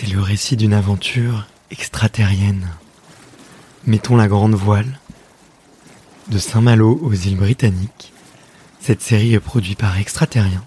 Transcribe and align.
C'est 0.00 0.14
le 0.14 0.22
récit 0.22 0.56
d'une 0.56 0.72
aventure 0.72 1.46
extraterrienne. 1.70 2.66
Mettons 3.84 4.16
la 4.16 4.28
grande 4.28 4.54
voile. 4.54 4.98
De 6.28 6.38
Saint-Malo 6.38 6.98
aux 7.02 7.12
îles 7.12 7.36
Britanniques, 7.36 8.14
cette 8.80 9.02
série 9.02 9.34
est 9.34 9.40
produite 9.40 9.78
par 9.78 9.98
Extraterrien 9.98 10.64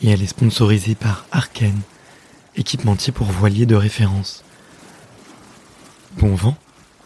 et 0.00 0.08
elle 0.08 0.22
est 0.22 0.26
sponsorisée 0.26 0.94
par 0.94 1.26
Arken, 1.32 1.78
équipementier 2.54 3.12
pour 3.12 3.26
voiliers 3.26 3.66
de 3.66 3.74
référence. 3.74 4.42
Bon 6.16 6.34
vent 6.34 6.56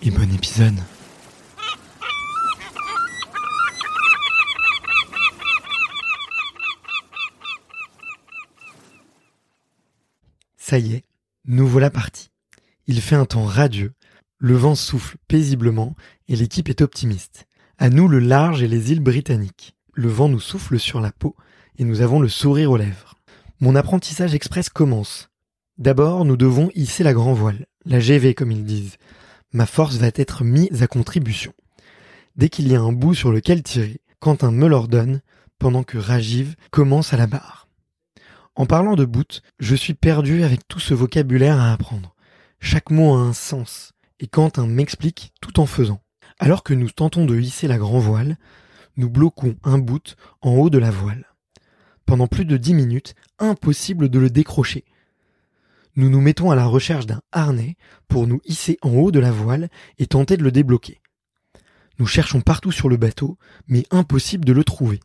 et 0.02 0.12
bon 0.12 0.32
épisode. 0.32 0.78
Ça 10.56 10.78
y 10.78 10.94
est, 10.94 11.09
nous 11.46 11.66
voilà 11.66 11.90
partis. 11.90 12.30
Il 12.86 13.00
fait 13.00 13.16
un 13.16 13.24
temps 13.24 13.44
radieux, 13.44 13.92
le 14.38 14.56
vent 14.56 14.74
souffle 14.74 15.16
paisiblement 15.28 15.94
et 16.28 16.36
l'équipe 16.36 16.68
est 16.68 16.80
optimiste. 16.80 17.46
À 17.78 17.90
nous 17.90 18.08
le 18.08 18.18
large 18.18 18.62
et 18.62 18.68
les 18.68 18.92
îles 18.92 19.00
britanniques. 19.00 19.74
Le 19.92 20.08
vent 20.08 20.28
nous 20.28 20.40
souffle 20.40 20.78
sur 20.78 21.00
la 21.00 21.12
peau 21.12 21.34
et 21.78 21.84
nous 21.84 22.00
avons 22.02 22.20
le 22.20 22.28
sourire 22.28 22.70
aux 22.70 22.76
lèvres. 22.76 23.14
Mon 23.60 23.74
apprentissage 23.74 24.34
express 24.34 24.68
commence. 24.68 25.28
D'abord, 25.78 26.24
nous 26.24 26.36
devons 26.36 26.70
hisser 26.74 27.04
la 27.04 27.14
grand 27.14 27.32
voile, 27.32 27.66
la 27.84 28.00
GV 28.00 28.34
comme 28.34 28.52
ils 28.52 28.64
disent. 28.64 28.96
Ma 29.52 29.66
force 29.66 29.96
va 29.96 30.10
être 30.14 30.44
mise 30.44 30.82
à 30.82 30.86
contribution. 30.86 31.52
Dès 32.36 32.48
qu'il 32.48 32.68
y 32.68 32.76
a 32.76 32.80
un 32.80 32.92
bout 32.92 33.14
sur 33.14 33.32
lequel 33.32 33.62
tirer, 33.62 34.00
Quentin 34.20 34.50
me 34.50 34.68
l'ordonne, 34.68 35.20
pendant 35.58 35.82
que 35.82 35.98
Rajiv 35.98 36.54
commence 36.70 37.12
à 37.12 37.16
la 37.16 37.26
barre. 37.26 37.59
En 38.56 38.66
parlant 38.66 38.96
de 38.96 39.04
bout, 39.04 39.42
je 39.58 39.74
suis 39.74 39.94
perdu 39.94 40.42
avec 40.42 40.66
tout 40.66 40.80
ce 40.80 40.92
vocabulaire 40.92 41.60
à 41.60 41.72
apprendre. 41.72 42.14
Chaque 42.58 42.90
mot 42.90 43.14
a 43.14 43.20
un 43.20 43.32
sens, 43.32 43.92
et 44.18 44.26
Quentin 44.26 44.66
m'explique 44.66 45.32
tout 45.40 45.60
en 45.60 45.66
faisant. 45.66 46.02
Alors 46.38 46.62
que 46.62 46.74
nous 46.74 46.90
tentons 46.90 47.26
de 47.26 47.38
hisser 47.38 47.68
la 47.68 47.78
grand 47.78 47.98
voile, 47.98 48.36
nous 48.96 49.08
bloquons 49.08 49.56
un 49.62 49.78
bout 49.78 50.16
en 50.42 50.52
haut 50.52 50.70
de 50.70 50.78
la 50.78 50.90
voile. 50.90 51.26
Pendant 52.06 52.26
plus 52.26 52.44
de 52.44 52.56
dix 52.56 52.74
minutes, 52.74 53.14
impossible 53.38 54.08
de 54.08 54.18
le 54.18 54.30
décrocher. 54.30 54.84
Nous 55.96 56.10
nous 56.10 56.20
mettons 56.20 56.50
à 56.50 56.56
la 56.56 56.66
recherche 56.66 57.06
d'un 57.06 57.22
harnais 57.32 57.76
pour 58.08 58.26
nous 58.26 58.40
hisser 58.44 58.78
en 58.82 58.90
haut 58.90 59.10
de 59.10 59.20
la 59.20 59.32
voile 59.32 59.68
et 59.98 60.06
tenter 60.06 60.36
de 60.36 60.42
le 60.42 60.52
débloquer. 60.52 61.00
Nous 61.98 62.06
cherchons 62.06 62.40
partout 62.40 62.72
sur 62.72 62.88
le 62.88 62.96
bateau, 62.96 63.38
mais 63.68 63.84
impossible 63.90 64.44
de 64.44 64.52
le 64.52 64.64
trouver. 64.64 65.00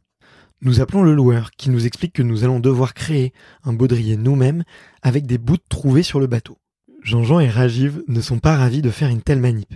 Nous 0.62 0.80
appelons 0.80 1.04
le 1.04 1.14
loueur 1.14 1.52
qui 1.52 1.70
nous 1.70 1.86
explique 1.86 2.14
que 2.14 2.24
nous 2.24 2.44
allons 2.44 2.60
devoir 2.60 2.94
créer 2.94 3.34
un 3.64 3.74
baudrier 3.74 4.18
nous-mêmes 4.18 4.64
avec 5.02 5.26
des 5.26 5.38
bouts 5.38 5.58
trouvés 5.58 6.04
sur 6.04 6.20
le 6.20 6.28
bateau. 6.28 6.58
Jean-Jean 7.04 7.40
et 7.40 7.50
Rajiv 7.50 8.02
ne 8.08 8.22
sont 8.22 8.40
pas 8.40 8.56
ravis 8.56 8.82
de 8.82 8.90
faire 8.90 9.10
une 9.10 9.22
telle 9.22 9.40
manip. 9.40 9.74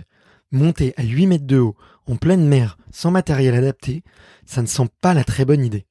Monter 0.50 0.94
à 0.96 1.04
8 1.04 1.26
mètres 1.26 1.46
de 1.46 1.58
haut, 1.58 1.76
en 2.06 2.16
pleine 2.16 2.46
mer, 2.46 2.76
sans 2.90 3.12
matériel 3.12 3.54
adapté, 3.54 4.02
ça 4.46 4.62
ne 4.62 4.66
semble 4.66 4.90
pas 5.00 5.14
la 5.14 5.22
très 5.22 5.44
bonne 5.44 5.64
idée. 5.64 5.86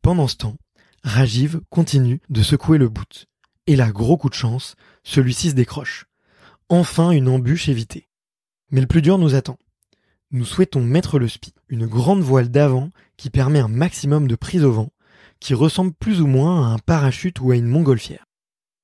Pendant 0.00 0.26
ce 0.26 0.36
temps, 0.36 0.56
Rajiv 1.02 1.60
continue 1.68 2.22
de 2.30 2.42
secouer 2.42 2.78
le 2.78 2.88
bout. 2.88 3.26
Et 3.66 3.76
là, 3.76 3.90
gros 3.90 4.16
coup 4.16 4.30
de 4.30 4.34
chance, 4.34 4.74
celui-ci 5.02 5.50
se 5.50 5.54
décroche. 5.54 6.06
Enfin 6.68 7.10
une 7.10 7.28
embûche 7.28 7.68
évitée. 7.68 8.08
Mais 8.70 8.80
le 8.80 8.86
plus 8.86 9.02
dur 9.02 9.18
nous 9.18 9.34
attend. 9.34 9.58
Nous 10.32 10.44
souhaitons 10.44 10.82
mettre 10.82 11.18
le 11.18 11.28
spi, 11.28 11.52
une 11.68 11.86
grande 11.86 12.22
voile 12.22 12.50
d'avant 12.50 12.90
qui 13.16 13.30
permet 13.30 13.58
un 13.58 13.68
maximum 13.68 14.28
de 14.28 14.36
prise 14.36 14.64
au 14.64 14.72
vent, 14.72 14.92
qui 15.40 15.54
ressemble 15.54 15.92
plus 15.92 16.20
ou 16.20 16.26
moins 16.26 16.66
à 16.66 16.74
un 16.74 16.78
parachute 16.78 17.40
ou 17.40 17.50
à 17.50 17.56
une 17.56 17.66
montgolfière. 17.66 18.26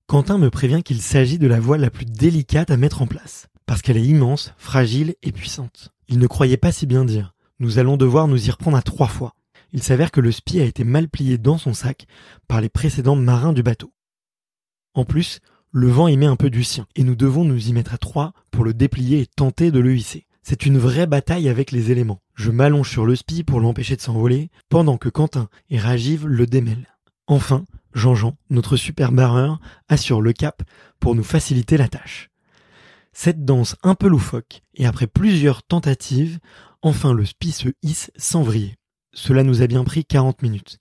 Quentin 0.06 0.38
me 0.38 0.50
prévient 0.50 0.82
qu'il 0.82 1.02
s'agit 1.02 1.38
de 1.38 1.46
la 1.46 1.60
voile 1.60 1.80
la 1.80 1.90
plus 1.90 2.06
délicate 2.06 2.70
à 2.70 2.76
mettre 2.76 3.02
en 3.02 3.06
place 3.06 3.48
parce 3.66 3.82
qu'elle 3.82 3.96
est 3.96 4.06
immense, 4.06 4.54
fragile 4.56 5.16
et 5.22 5.32
puissante. 5.32 5.92
Il 6.08 6.18
ne 6.18 6.26
croyait 6.26 6.56
pas 6.56 6.72
si 6.72 6.86
bien 6.86 7.04
dire. 7.04 7.34
Nous 7.58 7.78
allons 7.78 7.96
devoir 7.96 8.28
nous 8.28 8.46
y 8.46 8.50
reprendre 8.50 8.76
à 8.76 8.82
trois 8.82 9.08
fois. 9.08 9.34
Il 9.72 9.82
s'avère 9.82 10.12
que 10.12 10.20
le 10.20 10.30
spi 10.30 10.60
a 10.60 10.64
été 10.64 10.84
mal 10.84 11.08
plié 11.08 11.36
dans 11.36 11.58
son 11.58 11.74
sac 11.74 12.06
par 12.46 12.60
les 12.60 12.68
précédents 12.68 13.16
marins 13.16 13.52
du 13.52 13.64
bateau. 13.64 13.92
En 14.94 15.04
plus, 15.04 15.40
le 15.72 15.88
vent 15.88 16.06
émet 16.06 16.26
un 16.26 16.36
peu 16.36 16.48
du 16.48 16.64
sien, 16.64 16.86
et 16.94 17.02
nous 17.02 17.16
devons 17.16 17.44
nous 17.44 17.68
y 17.68 17.72
mettre 17.72 17.92
à 17.92 17.98
trois 17.98 18.32
pour 18.50 18.64
le 18.64 18.72
déplier 18.72 19.20
et 19.20 19.26
tenter 19.26 19.70
de 19.70 19.80
le 19.80 19.94
hisser. 19.94 20.26
C'est 20.48 20.64
une 20.64 20.78
vraie 20.78 21.08
bataille 21.08 21.48
avec 21.48 21.72
les 21.72 21.90
éléments. 21.90 22.22
Je 22.36 22.52
m'allonge 22.52 22.88
sur 22.88 23.04
le 23.04 23.16
spi 23.16 23.42
pour 23.42 23.58
l'empêcher 23.58 23.96
de 23.96 24.00
s'envoler, 24.00 24.52
pendant 24.68 24.96
que 24.96 25.08
Quentin 25.08 25.48
et 25.70 25.78
Rajiv 25.80 26.24
le 26.24 26.46
démêlent. 26.46 26.86
Enfin, 27.26 27.64
Jean-Jean, 27.94 28.36
notre 28.48 28.76
super 28.76 29.10
barreur, 29.10 29.58
assure 29.88 30.20
le 30.20 30.32
cap 30.32 30.62
pour 31.00 31.16
nous 31.16 31.24
faciliter 31.24 31.76
la 31.76 31.88
tâche. 31.88 32.30
Cette 33.12 33.44
danse 33.44 33.74
un 33.82 33.96
peu 33.96 34.06
loufoque, 34.06 34.62
et 34.76 34.86
après 34.86 35.08
plusieurs 35.08 35.64
tentatives, 35.64 36.38
enfin 36.80 37.12
le 37.12 37.24
spi 37.24 37.50
se 37.50 37.70
hisse 37.82 38.12
sans 38.14 38.44
vriller. 38.44 38.76
Cela 39.14 39.42
nous 39.42 39.62
a 39.62 39.66
bien 39.66 39.82
pris 39.82 40.04
40 40.04 40.42
minutes. 40.42 40.78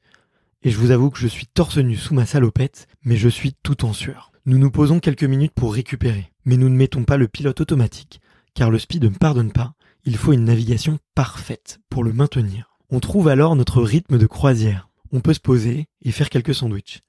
Et 0.61 0.69
je 0.69 0.77
vous 0.77 0.91
avoue 0.91 1.09
que 1.09 1.17
je 1.17 1.27
suis 1.27 1.47
torse 1.47 1.79
nu 1.79 1.95
sous 1.95 2.13
ma 2.13 2.27
salopette, 2.27 2.85
mais 3.03 3.17
je 3.17 3.29
suis 3.29 3.55
tout 3.63 3.83
en 3.83 3.93
sueur. 3.93 4.31
Nous 4.45 4.59
nous 4.59 4.69
posons 4.69 4.99
quelques 4.99 5.23
minutes 5.23 5.53
pour 5.55 5.73
récupérer, 5.73 6.31
mais 6.45 6.55
nous 6.55 6.69
ne 6.69 6.77
mettons 6.77 7.03
pas 7.03 7.17
le 7.17 7.27
pilote 7.27 7.61
automatique, 7.61 8.21
car 8.55 8.71
le 8.71 8.79
spi 8.79 8.99
ne 8.99 9.09
me 9.09 9.15
pardonne 9.15 9.51
pas, 9.51 9.73
il 10.05 10.17
faut 10.17 10.33
une 10.33 10.45
navigation 10.45 10.97
parfaite 11.13 11.79
pour 11.89 12.03
le 12.03 12.13
maintenir. 12.13 12.71
On 12.89 12.99
trouve 12.99 13.27
alors 13.27 13.55
notre 13.55 13.81
rythme 13.81 14.17
de 14.17 14.25
croisière. 14.25 14.89
On 15.11 15.19
peut 15.19 15.33
se 15.33 15.39
poser 15.39 15.87
et 16.01 16.11
faire 16.11 16.29
quelques 16.29 16.55
sandwichs. 16.55 17.01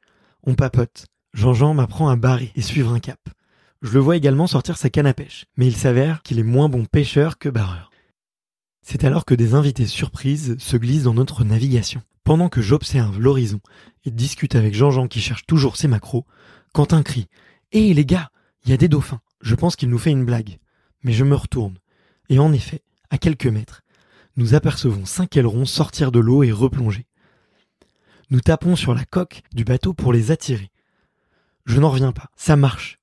On 0.42 0.54
papote. 0.54 1.06
Jean-Jean 1.32 1.74
m'apprend 1.74 2.08
à 2.08 2.16
barrer 2.16 2.52
et 2.56 2.62
suivre 2.62 2.92
un 2.92 3.00
cap. 3.00 3.20
Je 3.82 3.92
le 3.92 4.00
vois 4.00 4.16
également 4.16 4.46
sortir 4.46 4.76
sa 4.78 4.90
canne 4.90 5.06
à 5.06 5.14
pêche, 5.14 5.44
mais 5.56 5.66
il 5.66 5.76
s'avère 5.76 6.22
qu'il 6.22 6.38
est 6.38 6.44
moins 6.44 6.68
bon 6.68 6.86
pêcheur 6.86 7.38
que 7.38 7.48
barreur. 7.48 7.90
C'est 8.82 9.04
alors 9.04 9.24
que 9.24 9.34
des 9.34 9.54
invités 9.54 9.86
surprises 9.86 10.56
se 10.58 10.76
glissent 10.76 11.02
dans 11.02 11.14
notre 11.14 11.44
navigation. 11.44 12.02
Pendant 12.24 12.48
que 12.48 12.62
j'observe 12.62 13.20
l'horizon 13.20 13.60
et 14.04 14.10
discute 14.10 14.56
avec 14.56 14.74
Jean-Jean 14.74 15.08
qui 15.08 15.20
cherche 15.20 15.46
toujours 15.46 15.76
ses 15.76 15.88
macros, 15.88 16.24
Quentin 16.72 17.02
crie 17.02 17.28
Hé 17.72 17.92
les 17.94 18.06
gars, 18.06 18.30
il 18.64 18.70
y 18.70 18.72
a 18.72 18.76
des 18.76 18.88
dauphins. 18.88 19.20
Je 19.40 19.54
pense 19.54 19.76
qu'il 19.76 19.90
nous 19.90 19.98
fait 19.98 20.10
une 20.10 20.24
blague. 20.24 20.58
Mais 21.02 21.12
je 21.12 21.24
me 21.24 21.34
retourne. 21.34 21.78
Et 22.28 22.38
en 22.38 22.52
effet, 22.52 22.82
à 23.10 23.18
quelques 23.18 23.46
mètres, 23.46 23.82
nous 24.36 24.54
apercevons 24.54 25.06
cinq 25.06 25.36
ailerons 25.36 25.64
sortir 25.64 26.12
de 26.12 26.18
l'eau 26.18 26.42
et 26.42 26.52
replonger. 26.52 27.06
Nous 28.30 28.40
tapons 28.40 28.76
sur 28.76 28.94
la 28.94 29.04
coque 29.04 29.42
du 29.54 29.64
bateau 29.64 29.94
pour 29.94 30.12
les 30.12 30.30
attirer. 30.30 30.70
Je 31.64 31.80
n'en 31.80 31.90
reviens 31.90 32.12
pas, 32.12 32.30
ça 32.36 32.56
marche. 32.56 32.98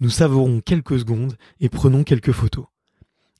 Nous 0.00 0.10
savourons 0.10 0.60
quelques 0.60 0.98
secondes 0.98 1.36
et 1.60 1.68
prenons 1.68 2.04
quelques 2.04 2.32
photos. 2.32 2.66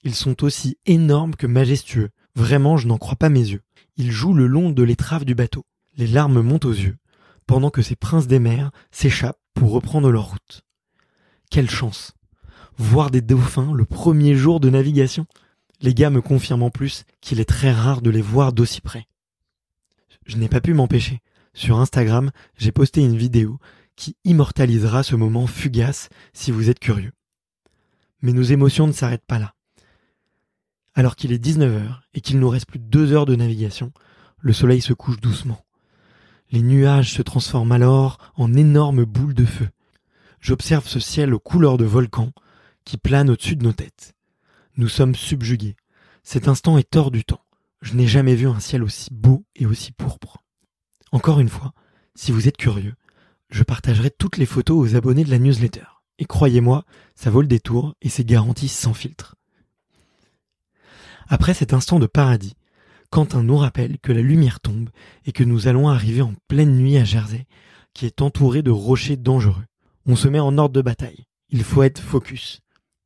Ils 0.04 0.14
sont 0.14 0.44
aussi 0.44 0.78
énormes 0.86 1.34
que 1.34 1.46
majestueux. 1.46 2.10
Vraiment, 2.34 2.76
je 2.76 2.86
n'en 2.86 2.98
crois 2.98 3.16
pas 3.16 3.28
mes 3.28 3.46
yeux. 3.48 3.62
Ils 3.96 4.12
jouent 4.12 4.34
le 4.34 4.46
long 4.46 4.70
de 4.70 4.82
l'étrave 4.82 5.24
du 5.24 5.34
bateau. 5.34 5.66
Les 5.96 6.06
larmes 6.06 6.40
montent 6.40 6.64
aux 6.64 6.72
yeux, 6.72 6.96
pendant 7.46 7.70
que 7.70 7.82
ces 7.82 7.96
princes 7.96 8.28
des 8.28 8.38
mers 8.38 8.70
s'échappent 8.92 9.40
pour 9.54 9.72
reprendre 9.72 10.10
leur 10.10 10.30
route. 10.30 10.62
Quelle 11.50 11.70
chance 11.70 12.12
Voir 12.78 13.10
des 13.10 13.20
dauphins 13.20 13.72
le 13.74 13.84
premier 13.84 14.36
jour 14.36 14.60
de 14.60 14.70
navigation 14.70 15.26
Les 15.80 15.94
gars 15.94 16.10
me 16.10 16.22
confirment 16.22 16.62
en 16.62 16.70
plus 16.70 17.04
qu'il 17.20 17.40
est 17.40 17.48
très 17.48 17.72
rare 17.72 18.02
de 18.02 18.10
les 18.10 18.22
voir 18.22 18.52
d'aussi 18.52 18.80
près. 18.80 19.08
Je 20.26 20.36
n'ai 20.36 20.48
pas 20.48 20.60
pu 20.60 20.74
m'empêcher. 20.74 21.20
Sur 21.54 21.80
Instagram, 21.80 22.30
j'ai 22.56 22.70
posté 22.70 23.00
une 23.00 23.16
vidéo 23.16 23.58
qui 23.96 24.16
immortalisera 24.24 25.02
ce 25.02 25.16
moment 25.16 25.48
fugace 25.48 26.08
si 26.32 26.52
vous 26.52 26.70
êtes 26.70 26.78
curieux. 26.78 27.12
Mais 28.22 28.32
nos 28.32 28.42
émotions 28.42 28.86
ne 28.86 28.92
s'arrêtent 28.92 29.26
pas 29.26 29.40
là. 29.40 29.54
Alors 30.94 31.16
qu'il 31.16 31.32
est 31.32 31.44
19h 31.44 31.98
et 32.14 32.20
qu'il 32.20 32.38
nous 32.38 32.48
reste 32.48 32.66
plus 32.66 32.78
de 32.78 32.84
deux 32.84 33.12
heures 33.12 33.26
de 33.26 33.34
navigation, 33.34 33.92
le 34.38 34.52
soleil 34.52 34.80
se 34.80 34.92
couche 34.92 35.20
doucement. 35.20 35.64
Les 36.52 36.62
nuages 36.62 37.12
se 37.12 37.22
transforment 37.22 37.72
alors 37.72 38.18
en 38.36 38.54
énormes 38.54 39.04
boules 39.04 39.34
de 39.34 39.44
feu. 39.44 39.68
J'observe 40.40 40.86
ce 40.86 41.00
ciel 41.00 41.34
aux 41.34 41.40
couleurs 41.40 41.76
de 41.76 41.84
volcan 41.84 42.30
qui 42.88 42.96
plane 42.96 43.28
au-dessus 43.28 43.54
de 43.54 43.64
nos 43.64 43.74
têtes. 43.74 44.14
Nous 44.78 44.88
sommes 44.88 45.14
subjugués. 45.14 45.76
Cet 46.22 46.48
instant 46.48 46.78
est 46.78 46.96
hors 46.96 47.10
du 47.10 47.22
temps. 47.22 47.44
je 47.82 47.92
n'ai 47.92 48.06
jamais 48.06 48.34
vu 48.34 48.48
un 48.48 48.60
ciel 48.60 48.82
aussi 48.82 49.10
beau 49.12 49.44
et 49.54 49.66
aussi 49.66 49.92
pourpre. 49.92 50.38
Encore 51.12 51.38
une 51.38 51.50
fois, 51.50 51.74
si 52.14 52.32
vous 52.32 52.48
êtes 52.48 52.56
curieux, 52.56 52.94
je 53.50 53.62
partagerai 53.62 54.10
toutes 54.10 54.38
les 54.38 54.46
photos 54.46 54.78
aux 54.78 54.96
abonnés 54.96 55.24
de 55.24 55.30
la 55.30 55.38
newsletter. 55.38 55.84
Et 56.18 56.24
croyez-moi, 56.24 56.86
ça 57.14 57.28
vaut 57.28 57.42
le 57.42 57.46
détour 57.46 57.94
et 58.00 58.08
c'est 58.08 58.24
garanti 58.24 58.68
sans 58.68 58.94
filtre. 58.94 59.36
Après 61.28 61.52
cet 61.52 61.74
instant 61.74 61.98
de 61.98 62.06
paradis, 62.06 62.56
Quentin 63.10 63.42
nous 63.42 63.58
rappelle 63.58 63.98
que 63.98 64.12
la 64.12 64.22
lumière 64.22 64.60
tombe 64.60 64.88
et 65.26 65.32
que 65.32 65.44
nous 65.44 65.68
allons 65.68 65.90
arriver 65.90 66.22
en 66.22 66.32
pleine 66.48 66.74
nuit 66.74 66.96
à 66.96 67.04
Jersey, 67.04 67.46
qui 67.92 68.06
est 68.06 68.22
entouré 68.22 68.62
de 68.62 68.70
rochers 68.70 69.18
dangereux. 69.18 69.66
On 70.06 70.16
se 70.16 70.28
met 70.28 70.40
en 70.40 70.56
ordre 70.56 70.74
de 70.74 70.82
bataille. 70.82 71.26
Il 71.50 71.62
faut 71.64 71.82
être 71.82 72.00
focus. 72.00 72.62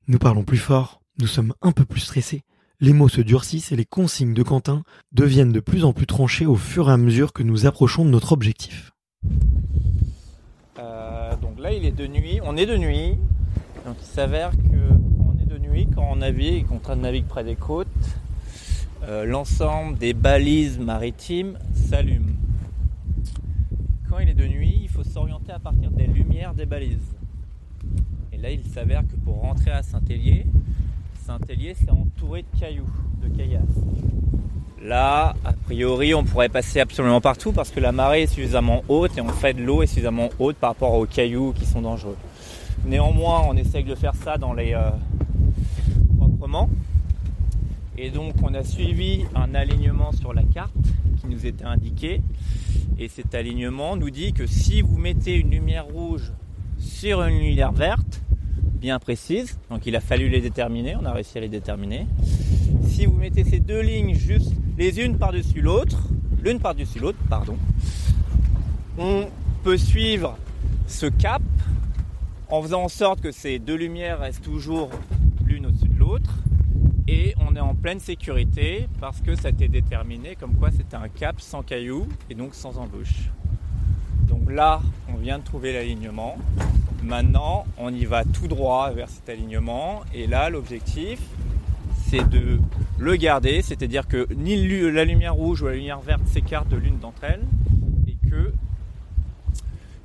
Nous 0.08 0.18
parlons 0.18 0.42
plus 0.42 0.58
fort, 0.58 1.00
nous 1.20 1.28
sommes 1.28 1.54
un 1.62 1.70
peu 1.70 1.84
plus 1.84 2.00
stressés. 2.00 2.42
Les 2.80 2.92
mots 2.92 3.08
se 3.08 3.20
durcissent 3.20 3.70
et 3.70 3.76
les 3.76 3.84
consignes 3.84 4.34
de 4.34 4.42
Quentin 4.42 4.82
deviennent 5.12 5.52
de 5.52 5.60
plus 5.60 5.84
en 5.84 5.92
plus 5.92 6.06
tranchées 6.06 6.44
au 6.44 6.56
fur 6.56 6.90
et 6.90 6.92
à 6.92 6.96
mesure 6.96 7.32
que 7.32 7.44
nous 7.44 7.66
approchons 7.66 8.04
de 8.04 8.10
notre 8.10 8.32
objectif. 8.32 8.90
Euh, 10.80 11.36
donc 11.36 11.60
là, 11.60 11.72
il 11.72 11.84
est 11.84 11.92
de 11.92 12.08
nuit. 12.08 12.40
On 12.42 12.56
est 12.56 12.66
de 12.66 12.76
nuit. 12.76 13.16
Donc 13.86 13.96
il 14.00 14.06
s'avère 14.06 14.50
que 14.50 14.90
on 15.20 15.40
est 15.40 15.46
de 15.46 15.58
nuit, 15.58 15.86
quand 15.94 16.08
on 16.10 16.16
navigue 16.16 16.66
qu'on 16.66 16.96
naviguer 16.96 17.26
près 17.28 17.44
des 17.44 17.54
côtes, 17.54 17.86
euh, 19.04 19.24
l'ensemble 19.24 19.98
des 19.98 20.14
balises 20.14 20.80
maritimes 20.80 21.58
s'allument. 21.74 22.34
Quand 24.10 24.18
il 24.18 24.28
est 24.28 24.34
de 24.34 24.48
nuit, 24.48 24.80
il 24.82 24.88
faut 24.88 25.04
s'orienter 25.04 25.52
à 25.52 25.60
partir 25.60 25.92
des 25.92 26.08
lumières 26.08 26.54
des 26.54 26.66
balises. 26.66 27.11
Là, 28.42 28.50
il 28.50 28.64
s'avère 28.64 29.02
que 29.02 29.14
pour 29.14 29.40
rentrer 29.40 29.70
à 29.70 29.84
Saint-Hélier, 29.84 30.46
Saint-Hélier, 31.24 31.76
c'est 31.78 31.90
entouré 31.90 32.42
de 32.42 32.58
cailloux, 32.58 32.90
de 33.22 33.28
caillasses. 33.28 33.62
Là, 34.82 35.36
a 35.44 35.52
priori, 35.52 36.12
on 36.12 36.24
pourrait 36.24 36.48
passer 36.48 36.80
absolument 36.80 37.20
partout 37.20 37.52
parce 37.52 37.70
que 37.70 37.78
la 37.78 37.92
marée 37.92 38.22
est 38.22 38.26
suffisamment 38.26 38.82
haute 38.88 39.16
et 39.16 39.20
en 39.20 39.28
fait 39.28 39.52
l'eau 39.52 39.84
est 39.84 39.86
suffisamment 39.86 40.28
haute 40.40 40.56
par 40.56 40.70
rapport 40.70 40.94
aux 40.94 41.06
cailloux 41.06 41.52
qui 41.52 41.66
sont 41.66 41.82
dangereux. 41.82 42.16
Néanmoins, 42.84 43.42
on 43.48 43.56
essaye 43.56 43.84
de 43.84 43.94
faire 43.94 44.16
ça 44.16 44.38
dans 44.38 44.54
les 44.54 44.74
euh, 44.74 44.90
proprement. 46.18 46.68
Et 47.96 48.10
donc, 48.10 48.34
on 48.42 48.52
a 48.54 48.64
suivi 48.64 49.24
un 49.36 49.54
alignement 49.54 50.10
sur 50.10 50.34
la 50.34 50.42
carte 50.42 50.74
qui 51.20 51.28
nous 51.28 51.46
était 51.46 51.64
indiqué. 51.64 52.22
Et 52.98 53.06
cet 53.06 53.36
alignement 53.36 53.94
nous 53.94 54.10
dit 54.10 54.32
que 54.32 54.46
si 54.46 54.82
vous 54.82 54.98
mettez 54.98 55.36
une 55.36 55.50
lumière 55.50 55.86
rouge 55.86 56.32
sur 56.80 57.22
une 57.22 57.38
lumière 57.38 57.70
verte, 57.70 58.20
bien 58.82 58.98
précise, 58.98 59.60
donc 59.70 59.86
il 59.86 59.94
a 59.94 60.00
fallu 60.00 60.28
les 60.28 60.40
déterminer, 60.40 60.96
on 61.00 61.04
a 61.06 61.12
réussi 61.12 61.38
à 61.38 61.40
les 61.40 61.48
déterminer. 61.48 62.04
Si 62.88 63.06
vous 63.06 63.16
mettez 63.16 63.44
ces 63.44 63.60
deux 63.60 63.80
lignes 63.80 64.14
juste 64.14 64.52
les 64.76 64.98
unes 64.98 65.18
par-dessus 65.18 65.60
l'autre, 65.60 66.08
l'une 66.42 66.58
par-dessus 66.58 66.98
l'autre, 66.98 67.18
pardon, 67.30 67.56
on 68.98 69.28
peut 69.62 69.76
suivre 69.76 70.36
ce 70.88 71.06
cap 71.06 71.42
en 72.48 72.60
faisant 72.60 72.82
en 72.82 72.88
sorte 72.88 73.20
que 73.20 73.30
ces 73.30 73.60
deux 73.60 73.76
lumières 73.76 74.18
restent 74.18 74.42
toujours 74.42 74.90
l'une 75.46 75.66
au-dessus 75.66 75.88
de 75.88 75.98
l'autre 76.00 76.34
et 77.06 77.36
on 77.38 77.54
est 77.54 77.60
en 77.60 77.76
pleine 77.76 78.00
sécurité 78.00 78.88
parce 79.00 79.20
que 79.20 79.36
ça 79.36 79.46
a 79.46 79.50
été 79.52 79.68
déterminé 79.68 80.34
comme 80.34 80.56
quoi 80.56 80.72
c'était 80.72 80.96
un 80.96 81.08
cap 81.08 81.40
sans 81.40 81.62
cailloux 81.62 82.08
et 82.28 82.34
donc 82.34 82.56
sans 82.56 82.78
embûche. 82.78 83.30
Donc 84.28 84.50
là, 84.50 84.82
on 85.08 85.18
vient 85.18 85.38
de 85.38 85.44
trouver 85.44 85.72
l'alignement. 85.72 86.36
Maintenant, 87.02 87.64
on 87.78 87.92
y 87.92 88.04
va 88.04 88.24
tout 88.24 88.48
droit 88.48 88.90
vers 88.90 89.08
cet 89.08 89.28
alignement. 89.28 90.02
Et 90.14 90.26
là, 90.26 90.50
l'objectif, 90.50 91.20
c'est 92.08 92.28
de 92.28 92.60
le 92.98 93.16
garder, 93.16 93.62
c'est-à-dire 93.62 94.06
que 94.06 94.28
ni 94.34 94.90
la 94.90 95.04
lumière 95.04 95.34
rouge 95.34 95.62
ou 95.62 95.66
la 95.66 95.74
lumière 95.74 96.00
verte 96.00 96.26
s'écartent 96.26 96.68
de 96.68 96.76
l'une 96.76 96.98
d'entre 96.98 97.24
elles 97.24 97.44
et 98.06 98.16
que 98.28 98.52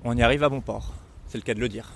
on 0.04 0.16
y 0.16 0.24
arrive 0.24 0.44
à 0.44 0.50
bon 0.50 0.62
port. 0.62 0.94
C'est 1.28 1.38
le 1.38 1.44
cas 1.44 1.54
de 1.54 1.60
le 1.60 1.70
dire. 1.70 1.94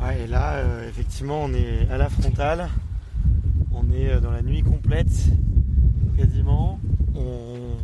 Ouais, 0.00 0.22
et 0.22 0.26
là, 0.26 0.54
euh, 0.54 0.88
effectivement, 0.88 1.42
on 1.42 1.52
est 1.52 1.88
à 1.90 1.98
la 1.98 2.08
frontale. 2.08 2.68
On 3.72 3.90
est 3.92 4.10
euh, 4.10 4.20
dans 4.20 4.30
la 4.30 4.42
nuit 4.42 4.62
complète, 4.62 5.12
quasiment. 6.16 6.78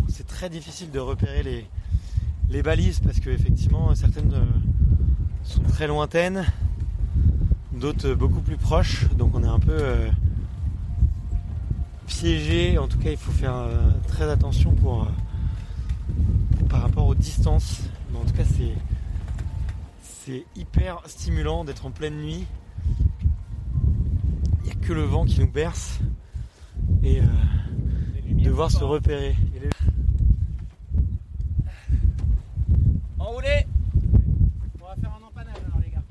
C'est 0.08 0.26
très 0.26 0.50
difficile 0.50 0.90
de 0.90 0.98
repérer 0.98 1.42
les, 1.42 1.66
les 2.50 2.62
balises 2.62 3.00
parce 3.00 3.20
que 3.20 3.30
effectivement 3.30 3.94
certaines 3.94 4.34
euh, 4.34 4.44
sont 5.42 5.62
très 5.62 5.86
lointaines, 5.86 6.44
d'autres 7.72 8.08
euh, 8.08 8.14
beaucoup 8.14 8.40
plus 8.40 8.56
proches, 8.56 9.08
donc 9.14 9.34
on 9.34 9.42
est 9.42 9.48
un 9.48 9.58
peu 9.58 9.76
euh, 9.76 10.10
piégé. 12.06 12.78
En 12.78 12.88
tout 12.88 12.98
cas, 12.98 13.10
il 13.10 13.16
faut 13.16 13.32
faire 13.32 13.66
très 14.06 14.28
attention 14.30 14.72
pour 14.72 15.06
par 16.68 16.82
rapport 16.82 17.06
aux 17.06 17.14
distances. 17.14 17.82
Mais 18.12 18.18
en 18.18 18.24
tout 18.24 18.34
cas, 18.34 18.44
c'est 18.44 18.74
c'est 20.02 20.44
hyper 20.56 21.00
stimulant 21.06 21.64
d'être 21.64 21.86
en 21.86 21.90
pleine 21.90 22.16
nuit. 22.20 22.46
Il 24.62 24.64
n'y 24.64 24.70
a 24.70 24.74
que 24.74 24.92
le 24.92 25.02
vent 25.02 25.24
qui 25.24 25.40
nous 25.40 25.50
berce 25.50 25.98
et 27.02 27.20
devoir 28.34 28.70
se 28.70 28.84
repérer. 28.84 29.36
On 34.82 34.86
va 34.86 34.96
faire 35.00 35.14
un 35.20 35.26
empannage 35.26 35.56
alors 35.66 35.80
les 35.82 35.90
gars. 35.90 36.02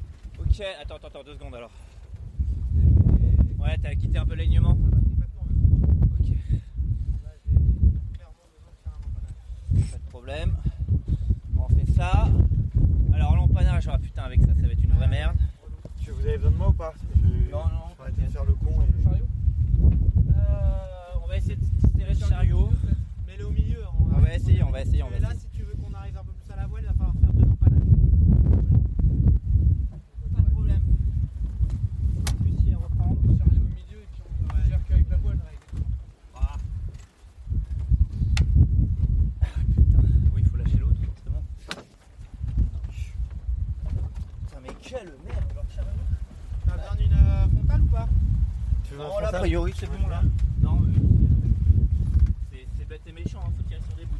Ok, 0.60 0.66
attends, 0.82 0.96
attends, 0.96 1.08
attends, 1.08 1.24
deux 1.24 1.36
secondes 1.36 1.56
alors. 1.56 1.72
Ouais, 3.60 3.78
t'as 3.82 3.96
quitté 3.96 4.18
un 4.18 4.26
peu 4.26 4.36
l'alignement 4.36 4.78
Ok. 6.20 6.34
Pas 9.72 9.98
de 9.98 10.10
problème. 10.10 10.58
On 11.56 11.70
fait 11.70 11.90
ça. 11.94 12.28
Alors 13.14 13.38
l'empannage, 13.38 13.88
ah 13.90 13.98
putain 14.00 14.24
avec 14.24 14.42
ça 14.42 14.48
ça 14.48 14.68
va 14.68 14.74
être 14.74 14.84
une 14.84 14.92
vraie 14.92 15.08
merde. 15.08 15.38
Tu 16.02 16.12
vous 16.12 16.28
avez 16.28 16.36
besoin 16.36 16.52
de 16.52 16.58
moi 16.58 16.68
ou 16.68 16.74
pas? 16.74 16.94
Je... 17.16 17.52
Non, 17.52 17.64
non. 17.64 17.96
Je 17.98 18.22
vais 18.22 18.28
de 18.28 18.32
faire 18.32 18.44
le 18.44 18.54
con 18.56 18.82
et... 18.82 18.88
Euh, 20.30 21.24
on 21.24 21.28
va 21.30 21.38
essayer 21.38 21.56
de 21.56 21.88
tirer 21.98 22.14
le 22.14 22.20
chariot. 22.20 22.70
Mets-le 23.26 23.48
au 23.48 23.52
milieu. 23.52 23.84
On 24.14 24.20
va 24.20 24.36
essayer, 24.36 24.62
on 24.64 24.72
va 24.72 24.82
essayer, 24.82 25.04
on 25.04 25.10
va 25.10 25.16
essayer. 25.20 25.49
Priori 49.40 49.74
c'est 49.74 49.88
bon 49.88 50.08
là. 50.10 50.22
Non, 50.62 50.82
c'est 52.78 52.88
bête 52.88 53.02
et 53.08 53.12
méchant, 53.14 53.40
il 53.42 53.48
hein, 53.48 53.54
faut 53.56 53.64
tirer 53.64 53.82
sur 53.88 53.96
des 53.96 54.06
bouts. 54.06 54.20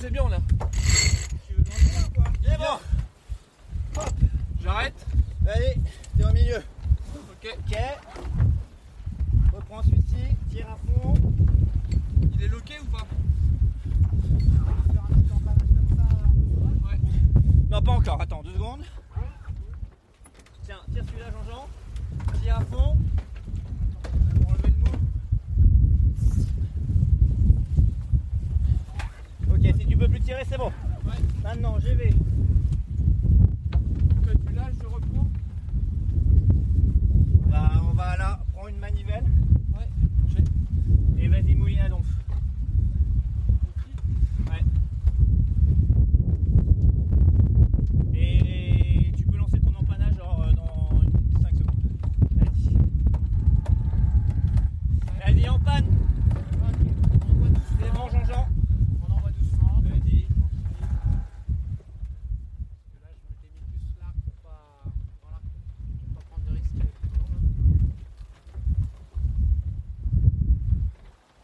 C'est 0.00 0.10
bien 0.10 0.28
là. 0.28 0.38
Tu 1.46 1.54
veux 1.54 1.62
danser 1.64 1.92
là 1.92 2.00
ou 2.06 2.14
quoi 2.14 2.24
Viens 2.42 2.58
bon. 2.58 4.00
Hop. 4.00 4.10
J'arrête 4.62 5.06
Allez, 5.46 5.76
t'es 6.16 6.24
au 6.24 6.32
milieu. 6.32 6.58
Ok. 7.14 7.58
Ok. 7.58 7.78
Reprends 9.52 9.82
celui-ci, 9.82 10.36
tire 10.50 10.66
à 10.70 10.76
fond. 10.76 11.14
Il 12.34 12.42
est 12.44 12.48
loqué 12.48 12.74
ou 12.80 12.84
pas 12.86 13.06
Faire 14.92 15.02
un 15.02 15.14
petit 15.14 15.32
empannage 15.32 15.68
comme 15.68 15.96
ça, 15.96 16.02
un 16.02 16.28
peu 16.28 16.44
sauvage. 16.54 16.92
Ouais. 16.92 16.98
Non, 17.70 17.82
pas 17.82 17.92
encore, 17.92 18.17
attends, 18.28 18.42
deux 18.42 18.52
secondes. 18.52 18.82
Tiens, 20.64 20.76
tire 20.92 21.04
celui-là, 21.06 21.26
Jean-Jean. 21.30 21.68
Tire 22.42 22.56
à 22.56 22.60
fond. 22.60 22.96
Pour 24.40 24.50
enlever 24.50 24.68
le 24.68 24.76
mou. 24.76 24.84
Ok, 29.54 29.62
si 29.80 29.86
tu 29.86 29.96
peux 29.96 30.08
plus 30.08 30.20
tirer, 30.20 30.42
c'est 30.48 30.58
bon. 30.58 30.70
Ouais. 31.06 31.14
Maintenant, 31.42 31.78
je 31.78 31.88
vais. 31.88 32.10
Que 34.24 34.32
tu 34.36 34.52
lâches, 34.54 34.74
je 34.80 34.86
reprends. 34.86 35.26
On 37.46 37.50
va, 37.50 37.70
on 37.90 37.94
va 37.94 38.16
là, 38.18 38.40
prends 38.52 38.68
une 38.68 38.78
manivelle 38.78 39.24
Ouais. 39.74 39.88
J'ai. 40.28 40.44
et 41.24 41.28
vas-y 41.28 41.54
mouiller 41.54 41.80
à 41.80 41.88
donf. 41.88 42.06
Ouais. 44.50 44.62
Et 48.14 49.12
tu 49.16 49.24
peux 49.24 49.36
lancer 49.36 49.58
ton 49.60 49.74
empannage 49.74 50.16
genre 50.16 50.42
euh, 50.48 50.52
dans 50.52 50.90
5 51.42 51.52
secondes. 51.54 51.82
Vas-y. 52.32 52.74
Vas-y, 55.34 55.48
empanne. 55.48 55.86
C'est 57.80 57.92
bon, 57.92 58.08
Jean-Jean. 58.10 58.46
On 59.08 59.12
envoie 59.12 59.30
doucement. 59.30 59.80
Vas-y. 59.82 60.26
Parce 60.26 60.38
que 62.90 62.96
là, 63.02 63.08
je 63.14 63.20
m'étais 63.28 63.50
mis 63.54 63.62
plus 63.70 63.92
là 64.00 64.08
pour 64.24 64.34
pas. 64.42 64.62
Voilà. 65.22 65.38
Pour 66.14 66.22
pas 66.22 66.28
prendre 66.30 66.44
de 66.48 66.52
risques 66.54 66.80
avec 66.80 66.94
le 67.02 67.08
ballon, 67.10 67.28
là. 67.32 67.38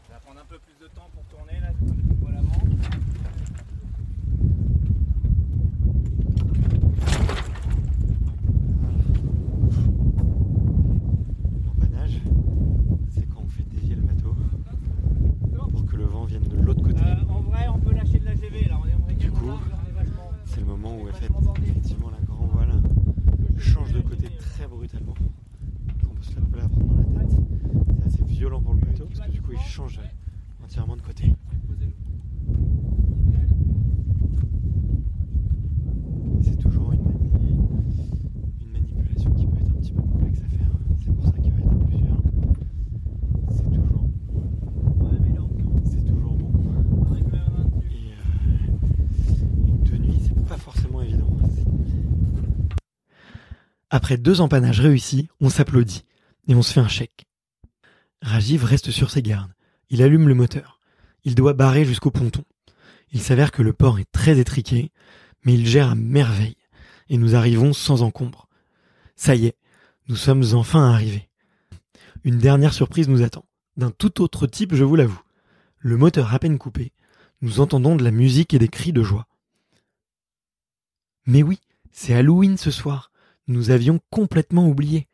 Ça 0.09 0.15
va 0.15 0.21
prendre 0.21 0.41
un 0.41 0.45
peu 0.47 0.59
plus 0.59 0.77
de 0.81 0.87
temps 0.93 1.09
pour 1.15 1.25
tourner 1.25 1.61
là, 1.61 1.69
comme 1.79 1.97
tu 1.97 2.15
vois 2.21 2.33
l'avant. 2.33 2.63
L'empannage, 11.67 12.21
c'est 13.11 13.27
quand 13.29 13.43
on 13.45 13.49
fait 13.49 13.63
dévier 13.71 13.95
le 13.97 14.03
bateau 14.03 14.35
pour 15.71 15.87
que 15.87 15.97
le 15.97 16.05
vent 16.05 16.25
vienne 16.25 16.43
de 16.43 16.61
l'autre 16.61 16.83
côté. 16.83 17.01
Euh, 17.01 17.33
en 17.33 17.41
vrai, 17.41 17.69
on 17.69 17.79
peut 17.79 17.93
lâcher 17.93 18.19
de 18.19 18.25
la 18.25 18.35
GV 18.35 18.69
là, 18.69 18.79
on 18.83 18.87
est, 18.87 18.93
on 18.95 19.09
est 19.09 19.15
Du 19.15 19.31
quasiment 19.31 19.41
coup, 19.41 19.47
large, 19.49 19.61
on 19.73 19.89
est 19.89 19.93
vachement. 20.05 20.31
C'est 20.45 20.61
le 20.61 20.67
moment 20.67 20.97
où 20.97 21.05
vachement 21.07 21.41
bordé. 21.41 21.63
effectivement 21.69 22.11
la 22.11 22.25
grand 22.27 22.47
voile 22.47 22.73
change 23.59 23.93
de 23.93 24.01
côté 24.01 24.29
très 24.37 24.67
brutalement. 24.67 25.15
On 25.19 26.14
peut 26.14 26.14
C'est 26.27 28.07
assez 28.07 28.25
violent 28.25 28.61
pour 28.61 28.75
le 28.75 28.81
bateau 28.81 29.05
parce 29.07 29.21
que 29.27 29.31
du 29.33 29.41
coup 29.43 29.53
il 29.53 29.59
change 29.61 30.01
entièrement 30.63 30.97
de 30.97 31.03
côté. 31.03 31.35
C'est 36.43 36.57
toujours 36.59 36.93
une, 36.93 37.03
mani- 37.03 37.57
une 38.61 38.71
manipulation 38.73 39.31
qui 39.33 39.47
peut 39.47 39.59
être 39.61 39.71
un 39.71 39.81
petit 39.81 39.93
peu 39.93 40.03
complexe 40.03 40.41
à 40.41 40.49
faire. 40.49 40.69
C'est 41.05 41.13
pour 41.15 41.25
ça 41.27 41.33
qu'il 41.33 41.53
va 41.53 41.59
être 41.61 41.87
plusieurs. 41.87 42.23
C'est 43.51 43.71
toujours, 43.71 44.09
c'est 45.85 46.05
toujours 46.07 46.35
bon. 46.35 46.51
On 47.11 47.17
est 47.17 47.23
quand 47.23 47.33
même 47.33 47.43
à 47.47 47.63
28. 47.63 47.87
Et 47.91 48.13
euh, 49.91 49.91
de 49.91 49.97
nuit, 49.97 50.21
c'est 50.27 50.35
pas 50.47 50.57
forcément 50.57 51.03
évident. 51.03 51.29
Après 53.91 54.17
deux 54.17 54.41
empannages 54.41 54.81
réussis, 54.81 55.29
on 55.41 55.49
s'applaudit 55.49 56.05
et 56.49 56.55
on 56.55 56.63
se 56.63 56.73
fait 56.73 56.81
un 56.81 56.89
chèque. 56.89 57.27
Rajiv 58.23 58.65
reste 58.65 58.91
sur 58.91 59.11
ses 59.11 59.23
gardes. 59.23 59.53
Il 59.91 60.03
allume 60.03 60.29
le 60.29 60.35
moteur. 60.35 60.81
Il 61.25 61.35
doit 61.35 61.53
barrer 61.53 61.85
jusqu'au 61.85 62.11
ponton. 62.11 62.45
Il 63.13 63.23
s'avère 63.23 63.53
que 63.53 63.63
le 63.63 63.73
port 63.73 63.99
est 63.99 64.11
très 64.11 64.39
étriqué, 64.39 64.91
mais 65.45 65.55
il 65.55 65.67
gère 65.67 65.91
à 65.91 65.95
merveille 65.95 66.57
et 67.09 67.17
nous 67.17 67.35
arrivons 67.35 67.73
sans 67.73 68.03
encombre. 68.03 68.49
Ça 69.17 69.35
y 69.35 69.47
est, 69.47 69.57
nous 70.09 70.17
sommes 70.17 70.45
enfin 70.55 70.91
arrivés. 70.91 71.29
Une 72.25 72.39
dernière 72.39 72.73
surprise 72.73 73.09
nous 73.09 73.23
attend, 73.23 73.45
d'un 73.77 73.91
tout 73.91 74.23
autre 74.23 74.47
type, 74.47 74.75
je 74.75 74.85
vous 74.85 74.97
l'avoue. 74.97 75.21
Le 75.79 75.97
moteur 75.97 76.33
à 76.33 76.39
peine 76.39 76.59
coupé, 76.59 76.93
nous 77.43 77.61
entendons 77.61 77.97
de 77.97 78.05
la 78.05 78.11
musique 78.11 78.55
et 78.55 78.59
des 78.59 78.69
cris 78.69 78.93
de 78.93 79.03
joie. 79.03 79.27
Mais 81.27 81.43
oui, 81.43 81.61
c'est 81.93 82.15
Halloween 82.15 82.57
ce 82.57 82.71
soir. 82.71 83.11
Nous 83.47 83.71
avions 83.71 84.01
complètement 84.11 84.67
oublié. 84.67 85.07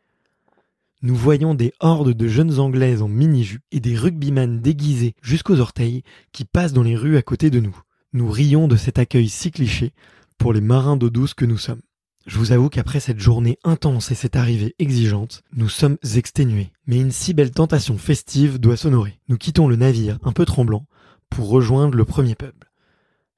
Nous 1.03 1.15
voyons 1.15 1.55
des 1.55 1.73
hordes 1.79 2.13
de 2.13 2.27
jeunes 2.27 2.59
anglaises 2.59 3.01
en 3.01 3.07
mini-jupe 3.07 3.63
et 3.71 3.79
des 3.79 3.97
rugbyman 3.97 4.61
déguisés 4.61 5.15
jusqu'aux 5.23 5.59
orteils 5.59 6.03
qui 6.31 6.45
passent 6.45 6.73
dans 6.73 6.83
les 6.83 6.95
rues 6.95 7.17
à 7.17 7.23
côté 7.23 7.49
de 7.49 7.59
nous. 7.59 7.75
Nous 8.13 8.29
rions 8.29 8.67
de 8.67 8.75
cet 8.75 8.99
accueil 8.99 9.27
si 9.27 9.49
cliché 9.49 9.93
pour 10.37 10.53
les 10.53 10.61
marins 10.61 10.97
d'eau 10.97 11.09
douce 11.09 11.33
que 11.33 11.45
nous 11.45 11.57
sommes. 11.57 11.81
Je 12.27 12.37
vous 12.37 12.51
avoue 12.51 12.69
qu'après 12.69 12.99
cette 12.99 13.19
journée 13.19 13.57
intense 13.63 14.11
et 14.11 14.15
cette 14.15 14.35
arrivée 14.35 14.75
exigeante, 14.77 15.41
nous 15.55 15.69
sommes 15.69 15.97
exténués. 16.15 16.71
Mais 16.85 16.99
une 16.99 17.11
si 17.11 17.33
belle 17.33 17.49
tentation 17.49 17.97
festive 17.97 18.59
doit 18.59 18.77
s'honorer. 18.77 19.19
Nous 19.27 19.37
quittons 19.37 19.67
le 19.67 19.77
navire 19.77 20.19
un 20.21 20.33
peu 20.33 20.45
tremblant 20.45 20.85
pour 21.31 21.49
rejoindre 21.49 21.97
le 21.97 22.05
premier 22.05 22.35
pub. 22.35 22.53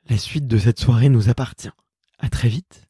La 0.10 0.18
suite 0.18 0.48
de 0.48 0.58
cette 0.58 0.82
soirée 0.82 1.08
nous 1.08 1.30
appartient. 1.30 1.72
À 2.20 2.28
très 2.28 2.50
vite. 2.50 2.90